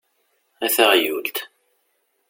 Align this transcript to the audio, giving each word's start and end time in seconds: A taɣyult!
A 0.65 0.67
taɣyult! 0.75 1.37